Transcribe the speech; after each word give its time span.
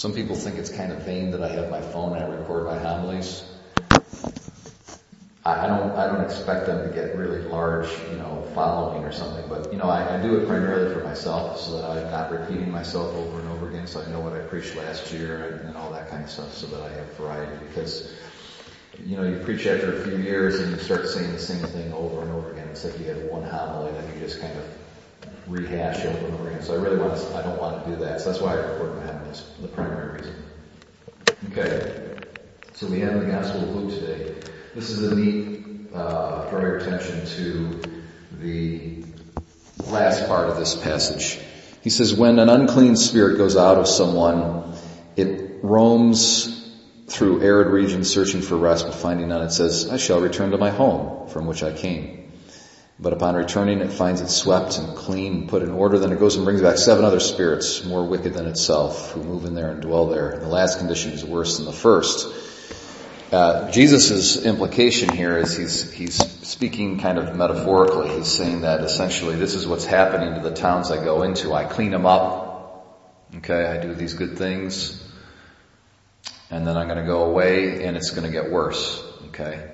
Some 0.00 0.14
people 0.14 0.34
think 0.34 0.56
it's 0.56 0.70
kind 0.70 0.92
of 0.92 1.02
vain 1.02 1.30
that 1.32 1.42
I 1.42 1.48
have 1.48 1.68
my 1.68 1.82
phone 1.82 2.16
and 2.16 2.24
I 2.24 2.26
record 2.26 2.64
my 2.64 2.78
homilies. 2.78 3.44
I 5.44 5.66
don't, 5.66 5.90
I 5.90 6.06
don't 6.06 6.24
expect 6.24 6.64
them 6.64 6.88
to 6.88 6.94
get 6.94 7.14
really 7.16 7.42
large, 7.42 7.86
you 8.10 8.16
know, 8.16 8.42
following 8.54 9.04
or 9.04 9.12
something, 9.12 9.44
but 9.46 9.70
you 9.70 9.76
know, 9.76 9.90
I, 9.90 10.16
I 10.16 10.22
do 10.22 10.38
it 10.38 10.46
primarily 10.46 10.94
for 10.94 11.04
myself 11.04 11.60
so 11.60 11.76
that 11.76 11.84
I'm 11.84 12.10
not 12.10 12.32
repeating 12.32 12.70
myself 12.70 13.14
over 13.14 13.40
and 13.40 13.48
over 13.50 13.68
again 13.68 13.86
so 13.86 14.00
I 14.00 14.08
know 14.08 14.20
what 14.20 14.32
I 14.32 14.38
preached 14.38 14.74
last 14.74 15.12
year 15.12 15.58
and, 15.58 15.68
and 15.68 15.76
all 15.76 15.92
that 15.92 16.08
kind 16.08 16.24
of 16.24 16.30
stuff 16.30 16.54
so 16.54 16.66
that 16.68 16.80
I 16.80 16.94
have 16.94 17.12
variety 17.18 17.62
because 17.66 18.16
you 19.04 19.18
know, 19.18 19.24
you 19.24 19.38
preach 19.44 19.66
after 19.66 20.00
a 20.00 20.04
few 20.04 20.16
years 20.16 20.60
and 20.60 20.70
you 20.70 20.78
start 20.78 21.08
saying 21.08 21.30
the 21.30 21.38
same 21.38 21.62
thing 21.66 21.92
over 21.92 22.22
and 22.22 22.30
over 22.30 22.52
again. 22.52 22.68
It's 22.68 22.86
like 22.86 22.98
you 22.98 23.04
had 23.04 23.30
one 23.30 23.42
homily 23.42 23.94
and 23.98 24.14
you 24.14 24.20
just 24.20 24.40
kind 24.40 24.56
of 24.56 24.64
rehash 25.46 26.06
over 26.06 26.26
and 26.26 26.34
over 26.36 26.48
again. 26.48 26.62
So 26.62 26.72
I 26.72 26.82
really 26.82 26.96
want 26.98 27.20
to, 27.20 27.36
I 27.36 27.42
don't 27.42 27.60
want 27.60 27.84
to 27.84 27.90
do 27.90 27.96
that. 27.96 28.22
So 28.22 28.30
that's 28.30 28.40
why 28.40 28.52
I 28.52 28.56
record 28.56 28.96
my 28.96 29.19
homilies, 29.30 29.44
the 29.60 29.68
primary 29.68 30.18
reason. 30.18 30.34
Okay. 31.50 32.18
So 32.74 32.86
we 32.86 33.00
have 33.00 33.20
the 33.20 33.26
Gospel 33.26 33.62
of 33.62 33.76
Luke 33.76 33.98
today. 33.98 34.34
This 34.74 34.90
is 34.90 35.10
a 35.10 35.14
neat, 35.14 35.92
uh, 35.94 36.48
draw 36.50 36.60
your 36.60 36.78
attention 36.78 37.26
to 37.26 37.80
the 38.40 39.04
last 39.86 40.26
part 40.26 40.48
of 40.48 40.56
this 40.56 40.74
passage. 40.74 41.38
He 41.82 41.90
says, 41.90 42.14
when 42.14 42.38
an 42.38 42.48
unclean 42.48 42.96
spirit 42.96 43.38
goes 43.38 43.56
out 43.56 43.78
of 43.78 43.88
someone, 43.88 44.74
it 45.16 45.60
roams 45.62 46.56
through 47.08 47.42
arid 47.42 47.68
regions 47.68 48.08
searching 48.08 48.40
for 48.40 48.56
rest, 48.56 48.86
but 48.86 48.94
finding 48.94 49.28
none. 49.28 49.42
It 49.42 49.50
says, 49.50 49.90
I 49.90 49.96
shall 49.96 50.20
return 50.20 50.52
to 50.52 50.58
my 50.58 50.70
home 50.70 51.28
from 51.28 51.46
which 51.46 51.62
I 51.62 51.72
came. 51.72 52.19
But 53.02 53.14
upon 53.14 53.34
returning, 53.34 53.80
it 53.80 53.92
finds 53.92 54.20
it 54.20 54.28
swept 54.28 54.76
and 54.76 54.94
clean 54.94 55.32
and 55.32 55.48
put 55.48 55.62
in 55.62 55.70
order. 55.70 55.98
Then 55.98 56.12
it 56.12 56.18
goes 56.18 56.36
and 56.36 56.44
brings 56.44 56.60
back 56.60 56.76
seven 56.76 57.04
other 57.04 57.20
spirits, 57.20 57.82
more 57.86 58.04
wicked 58.04 58.34
than 58.34 58.46
itself, 58.46 59.12
who 59.12 59.22
move 59.22 59.46
in 59.46 59.54
there 59.54 59.70
and 59.70 59.80
dwell 59.80 60.08
there. 60.08 60.32
And 60.32 60.42
the 60.42 60.48
last 60.48 60.78
condition 60.78 61.12
is 61.12 61.24
worse 61.24 61.56
than 61.56 61.64
the 61.64 61.72
first. 61.72 62.28
Uh, 63.32 63.70
Jesus' 63.70 64.44
implication 64.44 65.08
here 65.08 65.38
is 65.38 65.56
he's, 65.56 65.90
he's 65.92 66.16
speaking 66.46 66.98
kind 66.98 67.16
of 67.16 67.34
metaphorically. 67.34 68.16
He's 68.16 68.28
saying 68.28 68.62
that 68.62 68.82
essentially 68.82 69.36
this 69.36 69.54
is 69.54 69.66
what's 69.66 69.86
happening 69.86 70.34
to 70.34 70.40
the 70.40 70.54
towns 70.54 70.90
I 70.90 71.02
go 71.02 71.22
into. 71.22 71.54
I 71.54 71.64
clean 71.64 71.92
them 71.92 72.04
up. 72.04 73.28
Okay, 73.36 73.64
I 73.64 73.80
do 73.80 73.94
these 73.94 74.12
good 74.12 74.36
things. 74.36 75.02
And 76.50 76.66
then 76.66 76.76
I'm 76.76 76.88
gonna 76.88 77.06
go 77.06 77.24
away 77.24 77.84
and 77.86 77.96
it's 77.96 78.10
gonna 78.10 78.32
get 78.32 78.50
worse. 78.50 79.02
Okay? 79.28 79.70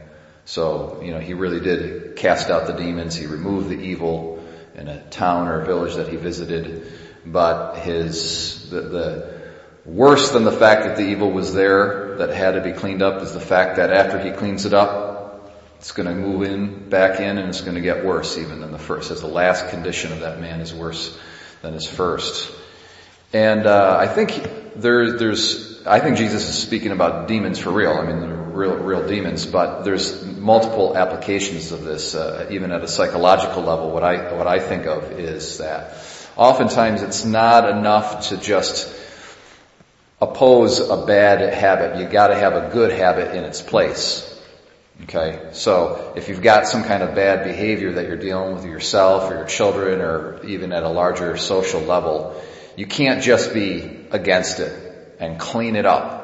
So, 0.47 1.03
you 1.03 1.11
know, 1.11 1.21
he 1.21 1.35
really 1.35 1.61
did 1.61 2.17
cast 2.17 2.49
out 2.49 2.67
the 2.67 2.73
demons. 2.73 3.15
He 3.15 3.27
removed 3.27 3.69
the 3.69 3.79
evil 3.79 4.43
in 4.75 4.89
a 4.89 5.03
town 5.11 5.49
or 5.49 5.61
a 5.61 5.67
village 5.67 5.97
that 5.97 6.09
he 6.09 6.17
visited. 6.17 6.91
But 7.27 7.77
his, 7.77 8.71
the, 8.71 8.81
the 8.81 9.37
Worse 9.87 10.33
than 10.33 10.43
the 10.43 10.53
fact 10.53 10.83
that 10.83 10.97
the 10.97 11.05
evil 11.05 11.31
was 11.31 11.55
there 11.55 12.17
that 12.17 12.31
had 12.31 12.55
to 12.55 12.61
be 12.61 12.73
cleaned 12.73 13.03
up 13.03 13.23
is 13.23 13.33
the 13.33 13.41
fact 13.41 13.77
that 13.77 13.93
after 13.93 14.19
he 14.19 14.33
cleans 14.33 14.65
it 14.65 14.75
up, 14.75 15.49
it's 15.79 15.93
going 15.93 16.09
to 16.09 16.15
move 16.15 16.43
in, 16.43 16.89
back 16.89 17.21
in, 17.21 17.39
and 17.39 17.49
it's 17.49 17.61
going 17.61 17.77
to 17.77 17.81
get 17.81 18.05
worse 18.05 18.37
even 18.37 18.61
than 18.61 18.73
the 18.73 18.81
first. 18.81 19.13
As 19.13 19.21
the 19.21 19.29
last 19.29 19.69
condition 19.69 20.11
of 20.11 20.21
that 20.21 20.41
man 20.41 20.61
is 20.61 20.75
worse 20.75 21.17
than 21.63 21.73
his 21.73 21.89
first. 21.89 22.53
And 23.33 23.65
uh, 23.65 23.97
I 23.97 24.09
think 24.09 24.75
there, 24.75 25.17
there's, 25.17 25.87
I 25.87 26.01
think 26.01 26.17
Jesus 26.17 26.49
is 26.49 26.59
speaking 26.59 26.91
about 26.91 27.29
demons 27.29 27.61
for 27.61 27.71
real. 27.71 27.93
I 27.93 28.07
mean, 28.07 28.36
real, 28.57 28.77
real 28.77 29.07
demons. 29.07 29.47
But 29.47 29.83
there's 29.83 30.25
multiple 30.25 30.97
applications 30.97 31.73
of 31.73 31.85
this, 31.85 32.15
uh, 32.15 32.49
even 32.51 32.73
at 32.73 32.83
a 32.83 32.89
psychological 32.89 33.63
level. 33.63 33.91
What 33.91 34.03
I, 34.03 34.35
what 34.35 34.47
I 34.47 34.59
think 34.59 34.87
of 34.87 35.13
is 35.13 35.59
that 35.59 35.95
oftentimes 36.37 37.03
it's 37.03 37.25
not 37.25 37.69
enough 37.69 38.29
to 38.29 38.37
just 38.37 38.93
oppose 40.21 40.81
a 40.81 41.07
bad 41.07 41.53
habit. 41.53 42.01
You 42.01 42.09
gotta 42.09 42.35
have 42.35 42.55
a 42.55 42.71
good 42.73 42.91
habit 42.91 43.37
in 43.37 43.45
its 43.45 43.61
place. 43.61 44.33
Okay? 45.03 45.51
So, 45.53 46.15
if 46.17 46.29
you've 46.29 46.41
got 46.41 46.67
some 46.67 46.83
kind 46.85 47.03
of 47.03 47.15
bad 47.15 47.45
behavior 47.45 47.93
that 47.93 48.07
you're 48.07 48.17
dealing 48.17 48.55
with 48.55 48.65
yourself 48.65 49.31
or 49.31 49.35
your 49.35 49.45
children 49.45 50.01
or 50.01 50.43
even 50.47 50.73
at 50.73 50.85
a 50.85 50.89
larger 50.89 51.37
social 51.37 51.83
level, 51.83 52.41
you 52.77 52.87
can't 52.87 53.23
just 53.23 53.53
be 53.53 54.07
against 54.11 54.59
it 54.59 55.17
and 55.21 55.39
clean 55.39 55.77
it 55.77 55.85
up 55.85 56.16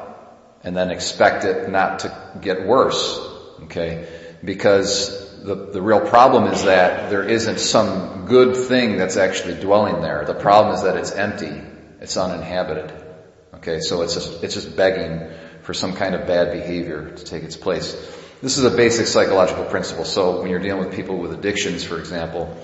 and 0.63 0.75
then 0.75 0.91
expect 0.91 1.43
it 1.43 1.69
not 1.69 1.99
to 1.99 2.39
get 2.41 2.65
worse. 2.65 3.19
Okay? 3.63 4.07
Because 4.43 5.23
the, 5.43 5.55
the 5.55 5.81
real 5.81 5.99
problem 5.99 6.51
is 6.51 6.63
that 6.63 7.09
there 7.09 7.23
isn't 7.23 7.59
some 7.59 8.25
good 8.25 8.55
thing 8.55 8.97
that's 8.97 9.17
actually 9.17 9.59
dwelling 9.59 10.01
there. 10.01 10.23
The 10.25 10.33
problem 10.33 10.75
is 10.75 10.83
that 10.83 10.95
it's 10.97 11.11
empty. 11.11 11.61
It's 11.99 12.17
uninhabited. 12.17 12.93
Okay, 13.55 13.79
so 13.79 14.01
it's 14.01 14.13
just, 14.13 14.43
it's 14.43 14.53
just 14.55 14.75
begging 14.75 15.29
for 15.61 15.73
some 15.73 15.93
kind 15.93 16.15
of 16.15 16.27
bad 16.27 16.51
behavior 16.51 17.11
to 17.15 17.23
take 17.23 17.43
its 17.43 17.55
place. 17.55 17.93
This 18.41 18.57
is 18.57 18.65
a 18.65 18.75
basic 18.75 19.07
psychological 19.07 19.63
principle. 19.65 20.03
So 20.03 20.41
when 20.41 20.49
you're 20.49 20.59
dealing 20.59 20.85
with 20.85 20.95
people 20.95 21.17
with 21.17 21.33
addictions, 21.33 21.83
for 21.83 21.97
example, 21.97 22.57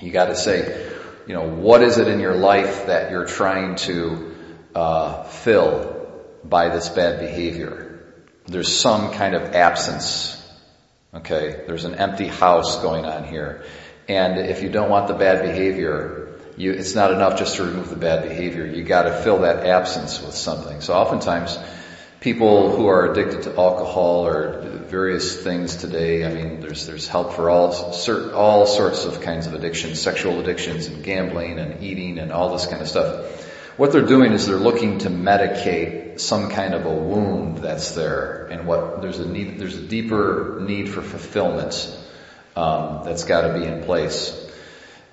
you 0.00 0.12
got 0.12 0.26
to 0.26 0.36
say, 0.36 0.90
you 1.26 1.34
know, 1.34 1.48
what 1.48 1.82
is 1.82 1.96
it 1.96 2.08
in 2.08 2.20
your 2.20 2.34
life 2.34 2.86
that 2.86 3.10
you're 3.10 3.24
trying 3.24 3.76
to 3.76 4.34
uh, 4.74 5.22
fill 5.24 5.97
by 6.44 6.68
this 6.68 6.88
bad 6.88 7.20
behavior? 7.20 8.14
There's 8.46 8.74
some 8.74 9.12
kind 9.12 9.34
of 9.34 9.54
absence. 9.54 10.34
Okay, 11.12 11.64
there's 11.66 11.84
an 11.84 11.94
empty 11.94 12.26
house 12.26 12.80
going 12.82 13.04
on 13.04 13.24
here, 13.24 13.64
and 14.08 14.38
if 14.38 14.62
you 14.62 14.68
don't 14.68 14.90
want 14.90 15.08
the 15.08 15.14
bad 15.14 15.42
behavior, 15.42 16.28
you, 16.56 16.72
it's 16.72 16.94
not 16.94 17.12
enough 17.12 17.38
just 17.38 17.56
to 17.56 17.64
remove 17.64 17.90
the 17.90 17.96
bad 17.96 18.28
behavior. 18.28 18.66
You 18.66 18.82
gotta 18.82 19.22
fill 19.22 19.42
that 19.42 19.64
absence 19.66 20.20
with 20.20 20.34
something. 20.34 20.80
So 20.80 20.94
oftentimes, 20.94 21.58
people 22.20 22.74
who 22.74 22.88
are 22.88 23.12
addicted 23.12 23.44
to 23.44 23.56
alcohol 23.56 24.26
or 24.26 24.60
various 24.88 25.42
things 25.42 25.76
today, 25.76 26.24
I 26.24 26.32
mean, 26.32 26.60
there's, 26.60 26.86
there's 26.86 27.06
help 27.06 27.34
for 27.34 27.48
all, 27.50 27.72
all 28.34 28.66
sorts 28.66 29.04
of 29.04 29.20
kinds 29.20 29.46
of 29.46 29.54
addictions, 29.54 30.00
sexual 30.00 30.40
addictions 30.40 30.86
and 30.86 31.04
gambling 31.04 31.58
and 31.58 31.82
eating 31.82 32.18
and 32.18 32.32
all 32.32 32.52
this 32.52 32.66
kind 32.66 32.82
of 32.82 32.88
stuff. 32.88 33.37
What 33.78 33.92
they're 33.92 34.02
doing 34.02 34.32
is 34.32 34.44
they're 34.44 34.56
looking 34.56 34.98
to 34.98 35.08
medicate 35.08 36.18
some 36.18 36.50
kind 36.50 36.74
of 36.74 36.84
a 36.84 36.92
wound 36.92 37.58
that's 37.58 37.92
there 37.92 38.48
and 38.50 38.66
what, 38.66 39.02
there's 39.02 39.20
a 39.20 39.28
need, 39.28 39.60
there's 39.60 39.76
a 39.76 39.82
deeper 39.82 40.58
need 40.60 40.88
for 40.88 41.00
fulfillment, 41.00 41.96
um, 42.56 43.02
that's 43.04 43.22
gotta 43.22 43.56
be 43.56 43.64
in 43.64 43.84
place. 43.84 44.34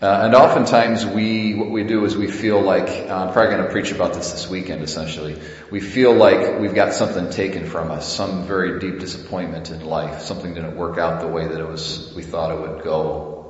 Uh, 0.02 0.22
and 0.24 0.34
oftentimes 0.34 1.06
we, 1.06 1.54
what 1.54 1.70
we 1.70 1.84
do 1.84 2.06
is 2.06 2.18
we 2.18 2.26
feel 2.26 2.60
like, 2.60 2.90
uh, 2.90 3.28
I'm 3.28 3.34
probably 3.34 3.56
going 3.56 3.68
to 3.68 3.72
preach 3.72 3.92
about 3.92 4.16
this 4.16 4.32
this 4.32 4.50
weekend 4.50 4.82
essentially. 4.82 5.40
We 5.70 5.80
feel 5.80 6.14
like 6.16 6.60
we've 6.60 6.74
got 6.74 6.94
something 6.94 7.30
taken 7.30 7.68
from 7.68 7.92
us, 7.92 8.12
some 8.12 8.48
very 8.48 8.80
deep 8.80 9.00
disappointment 9.00 9.70
in 9.70 9.86
life. 9.86 10.22
Something 10.22 10.56
didn't 10.56 10.76
work 10.76 10.98
out 10.98 11.22
the 11.22 11.28
way 11.28 11.48
that 11.48 11.60
it 11.60 11.68
was, 11.68 12.12
we 12.16 12.24
thought 12.24 12.52
it 12.52 12.68
would 12.68 12.84
go. 12.84 13.45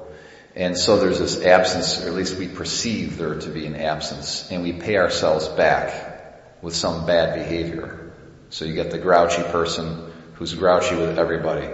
And 0.55 0.77
so 0.77 0.97
there's 0.97 1.19
this 1.19 1.43
absence, 1.43 2.01
or 2.01 2.07
at 2.07 2.13
least 2.13 2.37
we 2.37 2.47
perceive 2.47 3.17
there 3.17 3.37
to 3.39 3.49
be 3.49 3.65
an 3.65 3.75
absence, 3.75 4.49
and 4.49 4.63
we 4.63 4.71
pay 4.71 4.95
ourselves 4.95 5.49
back 5.49 6.61
with 6.61 6.73
some 6.73 7.05
bad 7.05 7.35
behavior. 7.35 8.13
So 8.49 8.63
you 8.63 8.73
get 8.73 8.89
the 8.89 8.97
grouchy 8.97 9.43
person 9.43 10.11
who's 10.35 10.53
grouchy 10.53 10.95
with 10.95 11.19
everybody. 11.19 11.67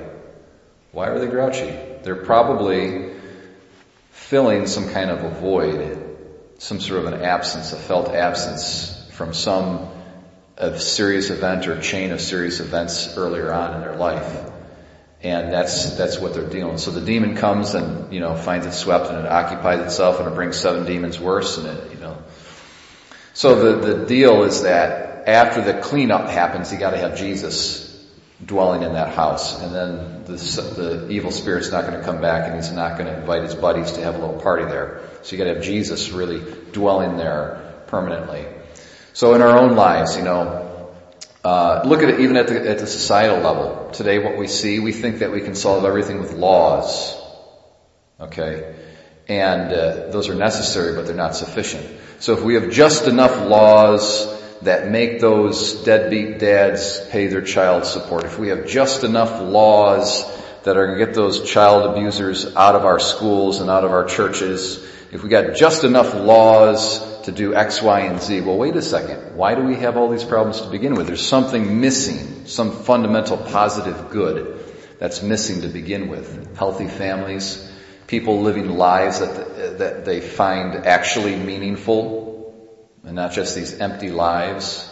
Why 0.91 1.09
are 1.09 1.19
they 1.19 1.27
grouchy? 1.27 1.71
They're 2.03 2.25
probably 2.25 3.13
filling 4.09 4.65
some 4.65 4.89
kind 4.89 5.11
of 5.11 5.23
a 5.23 5.29
void, 5.29 6.17
some 6.57 6.79
sort 6.79 7.05
of 7.05 7.13
an 7.13 7.21
absence, 7.21 7.73
a 7.73 7.77
felt 7.77 8.09
absence 8.09 9.07
from 9.11 9.33
some 9.33 9.89
a 10.57 10.79
serious 10.79 11.29
event 11.29 11.67
or 11.67 11.79
chain 11.81 12.11
of 12.11 12.21
serious 12.21 12.59
events 12.59 13.17
earlier 13.17 13.51
on 13.51 13.75
in 13.75 13.81
their 13.81 13.95
life. 13.95 14.51
And 15.23 15.53
that's, 15.53 15.97
that's 15.97 16.17
what 16.17 16.33
they're 16.33 16.49
dealing. 16.49 16.79
So 16.79 16.89
the 16.91 17.01
demon 17.01 17.35
comes 17.35 17.75
and, 17.75 18.11
you 18.11 18.19
know, 18.19 18.35
finds 18.35 18.65
it 18.65 18.73
swept 18.73 19.07
and 19.07 19.19
it 19.19 19.31
occupies 19.31 19.79
itself 19.81 20.19
and 20.19 20.27
it 20.27 20.33
brings 20.33 20.59
seven 20.59 20.85
demons 20.85 21.19
worse 21.19 21.57
and 21.57 21.67
it, 21.67 21.91
you 21.91 21.99
know. 21.99 22.17
So 23.33 23.75
the, 23.75 23.93
the 23.93 24.05
deal 24.05 24.43
is 24.43 24.63
that 24.63 25.27
after 25.27 25.61
the 25.61 25.79
cleanup 25.79 26.27
happens, 26.27 26.73
you 26.73 26.79
gotta 26.79 26.97
have 26.97 27.17
Jesus 27.17 27.91
dwelling 28.45 28.83
in 28.83 28.93
that 28.93 29.13
house. 29.13 29.61
And 29.61 29.73
then 29.73 30.23
the, 30.25 30.33
the 30.33 31.09
evil 31.09 31.31
spirit's 31.31 31.71
not 31.71 31.85
going 31.85 31.99
to 31.99 32.03
come 32.03 32.21
back 32.21 32.47
and 32.47 32.55
he's 32.55 32.71
not 32.71 32.97
going 32.97 33.05
to 33.05 33.19
invite 33.19 33.43
his 33.43 33.55
buddies 33.55 33.93
to 33.93 34.01
have 34.03 34.15
a 34.15 34.17
little 34.17 34.39
party 34.41 34.65
there. 34.65 35.01
So 35.23 35.35
you 35.35 35.37
got 35.37 35.49
to 35.49 35.55
have 35.55 35.63
Jesus 35.63 36.09
really 36.09 36.41
dwelling 36.71 37.17
there 37.17 37.75
permanently. 37.87 38.45
So 39.13 39.33
in 39.35 39.41
our 39.41 39.57
own 39.57 39.75
lives, 39.75 40.17
you 40.17 40.23
know, 40.23 40.70
uh, 41.43 41.81
look 41.85 42.03
at 42.03 42.09
it 42.09 42.19
even 42.19 42.37
at 42.37 42.47
the, 42.47 42.69
at 42.69 42.79
the 42.79 42.87
societal 42.87 43.39
level. 43.39 43.89
Today 43.91 44.19
what 44.19 44.37
we 44.37 44.47
see, 44.47 44.79
we 44.79 44.91
think 44.91 45.19
that 45.19 45.31
we 45.31 45.41
can 45.41 45.55
solve 45.55 45.85
everything 45.85 46.19
with 46.19 46.33
laws. 46.33 47.17
Okay? 48.19 48.75
And 49.27 49.73
uh, 49.73 50.11
those 50.11 50.29
are 50.29 50.35
necessary, 50.35 50.95
but 50.95 51.07
they're 51.07 51.15
not 51.15 51.35
sufficient. 51.35 51.99
So 52.19 52.33
if 52.33 52.43
we 52.43 52.53
have 52.55 52.69
just 52.69 53.07
enough 53.07 53.47
laws 53.47 54.39
that 54.61 54.89
make 54.89 55.19
those 55.19 55.83
deadbeat 55.83 56.37
dads 56.37 56.99
pay 57.09 57.27
their 57.27 57.41
child 57.41 57.85
support, 57.85 58.25
if 58.25 58.37
we 58.37 58.49
have 58.49 58.67
just 58.67 59.03
enough 59.03 59.41
laws 59.41 60.23
that 60.63 60.77
are 60.77 60.85
going 60.85 60.99
to 60.99 61.05
get 61.05 61.15
those 61.15 61.49
child 61.49 61.89
abusers 61.89 62.55
out 62.55 62.75
of 62.75 62.85
our 62.85 62.99
schools 62.99 63.61
and 63.61 63.69
out 63.71 63.83
of 63.83 63.91
our 63.91 64.05
churches, 64.05 64.77
if 65.11 65.23
we 65.23 65.29
got 65.29 65.55
just 65.55 65.83
enough 65.83 66.13
laws 66.13 67.01
to 67.23 67.31
do 67.31 67.55
X, 67.55 67.81
Y, 67.81 68.01
and 68.01 68.21
Z. 68.21 68.41
Well, 68.41 68.57
wait 68.57 68.75
a 68.75 68.81
second. 68.81 69.35
Why 69.35 69.55
do 69.55 69.63
we 69.63 69.75
have 69.75 69.97
all 69.97 70.09
these 70.09 70.23
problems 70.23 70.61
to 70.61 70.69
begin 70.69 70.95
with? 70.95 71.07
There's 71.07 71.25
something 71.25 71.79
missing, 71.79 72.45
some 72.45 72.71
fundamental 72.71 73.37
positive 73.37 74.09
good 74.09 74.63
that's 74.99 75.21
missing 75.21 75.61
to 75.61 75.67
begin 75.67 76.09
with. 76.09 76.57
Healthy 76.57 76.87
families, 76.87 77.71
people 78.07 78.41
living 78.41 78.69
lives 78.69 79.19
that, 79.19 79.77
that 79.79 80.05
they 80.05 80.21
find 80.21 80.75
actually 80.85 81.35
meaningful 81.35 82.31
and 83.03 83.15
not 83.15 83.31
just 83.31 83.55
these 83.55 83.79
empty 83.79 84.11
lives. 84.11 84.87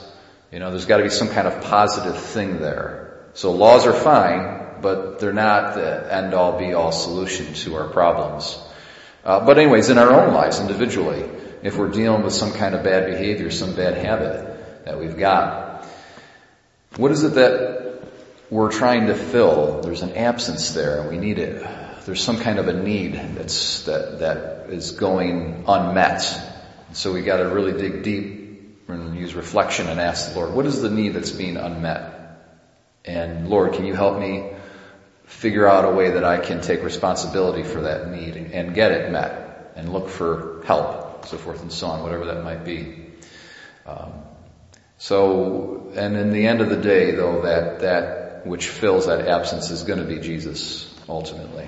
You 0.52 0.60
know, 0.60 0.72
there's 0.72 0.86
got 0.86 0.98
to 0.98 1.04
be 1.04 1.10
some 1.10 1.30
kind 1.30 1.48
of 1.48 1.64
positive 1.64 2.18
thing 2.18 2.60
there. 2.60 3.30
So 3.34 3.52
laws 3.52 3.86
are 3.86 3.94
fine, 3.94 4.82
but 4.82 5.20
they're 5.20 5.34
not 5.34 5.76
the 5.76 6.14
end 6.14 6.34
all 6.34 6.58
be 6.58 6.74
all 6.74 6.92
solution 6.92 7.54
to 7.54 7.76
our 7.76 7.90
problems. 7.90 8.58
Uh, 9.24 9.46
but 9.46 9.60
anyways, 9.60 9.90
in 9.90 9.98
our 9.98 10.12
own 10.12 10.34
lives 10.34 10.60
individually, 10.60 11.30
if 11.62 11.78
we're 11.78 11.90
dealing 11.90 12.24
with 12.24 12.34
some 12.34 12.54
kind 12.54 12.76
of 12.76 12.84
bad 12.84 13.08
behavior, 13.08 13.52
some 13.52 13.76
bad 13.76 13.98
habit 13.98 14.86
that 14.86 15.00
we've 15.00 15.18
got, 15.18 15.86
what 16.96 17.12
is 17.12 17.24
it 17.24 17.36
that 17.36 18.02
we're 18.50 18.72
trying 18.72 19.08
to 19.08 19.16
fill? 19.16 19.82
There's 19.82 20.02
an 20.02 20.16
absence 20.16 20.74
there 20.74 21.02
and 21.02 21.10
we 21.10 21.18
need 21.18 21.40
it. 21.40 21.66
There's 22.06 22.24
some 22.24 22.40
kind 22.40 22.60
of 22.60 22.68
a 22.68 22.74
need 22.74 23.14
that's, 23.14 23.84
that, 23.84 24.20
that 24.20 24.70
is 24.70 24.92
going 24.92 25.66
unmet. 25.68 26.24
So 26.94 27.14
we 27.14 27.22
gotta 27.22 27.50
really 27.50 27.74
dig 27.74 28.04
deep 28.04 28.88
and 28.88 29.16
use 29.16 29.36
reflection 29.36 29.88
and 29.88 30.00
ask 30.00 30.34
the 30.34 30.40
Lord, 30.40 30.54
what 30.54 30.66
is 30.66 30.82
the 30.82 30.90
need 30.90 31.10
that's 31.10 31.32
being 31.32 31.58
unmet? 31.58 32.16
And 33.06 33.50
Lord, 33.50 33.74
can 33.74 33.86
you 33.86 33.94
help 33.94 34.20
me 34.20 34.50
figure 35.26 35.68
out 35.68 35.86
a 35.86 35.92
way 35.92 36.12
that 36.12 36.24
I 36.24 36.40
can 36.40 36.62
take 36.62 36.84
responsibility 36.84 37.64
for 37.64 37.82
that 37.82 38.10
need 38.10 38.36
and, 38.36 38.52
and 38.52 38.74
get 38.74 38.92
it 38.92 39.12
met 39.12 39.74
and 39.76 39.94
look 39.94 40.10
for 40.10 40.64
help, 40.66 41.09
so 41.26 41.38
forth 41.38 41.62
and 41.62 41.72
so 41.72 41.88
on, 41.88 42.04
whatever 42.04 42.26
that 42.26 42.44
might 42.44 42.64
be. 42.64 43.06
Um, 43.86 44.14
so, 44.98 45.92
and 45.96 46.16
in 46.18 46.32
the 46.32 46.48
end 46.48 46.62
of 46.62 46.70
the 46.70 46.78
day, 46.78 47.12
though, 47.12 47.44
that, 47.44 47.80
that 47.80 48.46
which 48.46 48.68
fills 48.68 49.08
that 49.08 49.28
absence 49.28 49.72
is 49.72 49.84
going 49.84 50.00
to 50.00 50.06
be 50.06 50.20
Jesus, 50.20 50.94
ultimately. 51.08 51.68